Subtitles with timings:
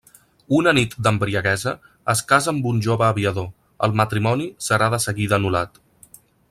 [0.59, 1.73] Una nit d'embriaguesa,
[2.13, 3.49] es casa amb un jove aviador,
[3.89, 5.83] el matrimoni serà de seguida anul·lat.